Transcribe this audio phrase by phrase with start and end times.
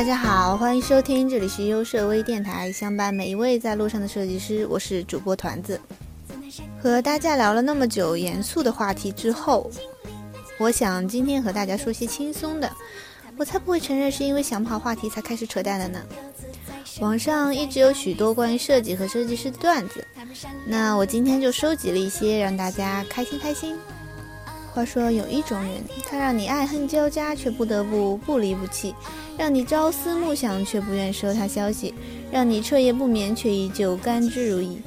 [0.00, 5.78] 大家好，欢迎收听，这里是优设微电台，相伴每一位在路上的设计师，我是主播团子。
[6.82, 9.70] 和大家聊了那么久严肃的话题之后，
[10.58, 12.72] 我想今天和大家说些轻松的。
[13.36, 16.00] 我才不会承认是因为想跑话题才开始扯淡的呢。
[17.00, 20.02] 网上一直有许多关于设计和设计师的段子，
[20.64, 23.76] 那我今天就收集了一些，让大家开心开心。
[24.72, 28.94] 话说有一种人，他让你爱恨交加，却不得不不离不弃；
[29.36, 31.92] 让你朝思暮想，却不愿收他消息；
[32.30, 34.78] 让你彻夜不眠，却依旧甘之如饴；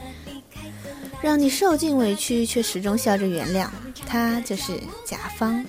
[1.21, 3.67] 让你受尽委屈，却始终笑着原谅。
[4.07, 5.63] 他就是甲方。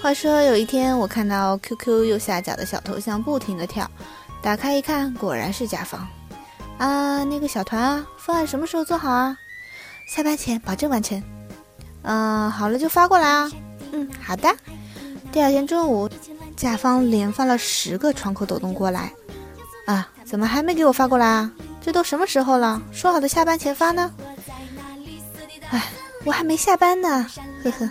[0.00, 3.90] 话说有一天，我看到 QQ 右下角的小头像不停的跳，
[4.40, 6.06] 打开一看，果然是甲方。
[6.78, 9.36] 啊，那个小团啊，方案什么时候做好啊？
[10.06, 11.20] 下班前保证完成。
[12.08, 13.50] 嗯，好了就发过来啊。
[13.92, 14.48] 嗯，好的。
[15.30, 16.08] 第二天中午，
[16.56, 19.12] 甲方连发了十个窗口抖动过来。
[19.86, 21.52] 啊，怎么还没给我发过来啊？
[21.82, 22.80] 这都什么时候了？
[22.92, 24.10] 说好的下班前发呢？
[25.70, 25.84] 哎，
[26.24, 27.26] 我还没下班呢。
[27.62, 27.90] 呵呵。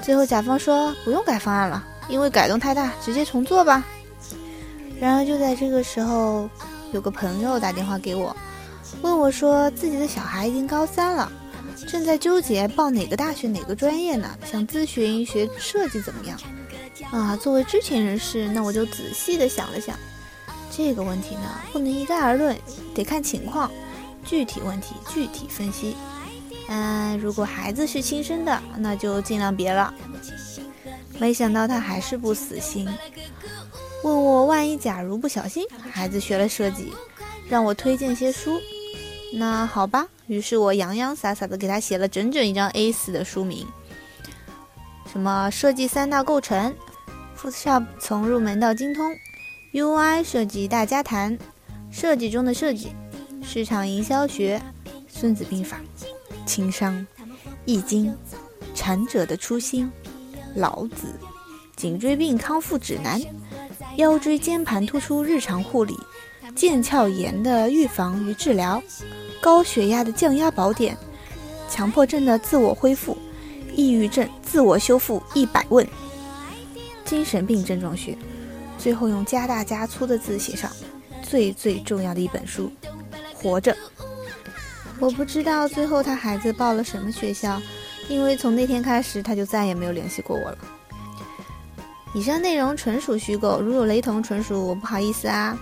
[0.00, 3.82] 最后甲方说不用改方案了，因为改动太大，直接重做吧。
[5.00, 6.48] 然而就在这个时候，
[6.92, 8.34] 有个朋友打电话给我，
[9.02, 11.30] 问我说自己的小孩已经高三了，
[11.86, 16.38] 正在纠结报哪个大学哪个专业呢，想咨询学设计怎么样。
[17.10, 19.98] 啊，作为知情人士，那我就仔细的想了想，
[20.70, 22.56] 这个问题呢不能一概而论，
[22.94, 23.70] 得看情况，
[24.24, 25.96] 具体问题具体分析。
[26.68, 29.92] 嗯，如果孩子是亲生的，那就尽量别了。
[31.18, 32.88] 没想到他还是不死心，
[34.04, 36.92] 问我万一假如不小心孩子学了设计，
[37.48, 38.60] 让我推荐些书。
[39.32, 43.66] 那好吧，于是我洋洋洒洒的给他写了整整一张 A4 的书名，
[45.10, 46.74] 什么设计三大构成
[47.38, 49.12] ，Photoshop 从入门到精通
[49.72, 51.38] ，UI 设计大家谈，
[51.90, 52.92] 设计中的设计，
[53.42, 54.60] 市场营销学，
[55.08, 55.80] 孙子兵法。
[56.44, 57.06] 情商，
[57.64, 58.12] 易经，
[58.74, 59.90] 禅者的初心，
[60.56, 61.06] 老子，
[61.76, 63.20] 颈椎病康复指南，
[63.96, 65.96] 腰椎间盘突出日常护理，
[66.56, 68.82] 腱鞘炎的预防与治疗，
[69.40, 70.96] 高血压的降压宝典，
[71.68, 73.16] 强迫症的自我恢复，
[73.74, 75.86] 抑郁症自我修复一百问，
[77.04, 78.16] 精神病症状学，
[78.78, 80.70] 最后用加大加粗的字写上
[81.22, 82.70] 最最重要的一本书，
[83.34, 83.74] 活着。
[84.98, 87.58] 我不知道最后他孩子报了什么学校，
[88.08, 90.58] 因为从那天开始他就再也没有联系过我了。
[92.12, 95.58] 以上内容纯属虚构，如有雷同，纯属我不好意思啊。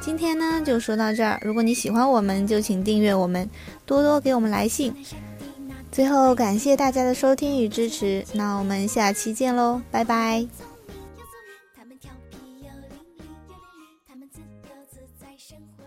[0.00, 3.48] 今天呢就说到这儿，如果你喜欢我们，就请订阅我们，
[3.86, 4.92] 多多给我们来信。
[5.92, 10.44] 最后感谢大家的收听与支持，那我们下期见喽，拜拜。
[11.76, 11.96] 他们，
[14.32, 14.46] 自由
[14.90, 15.81] 自在，生活？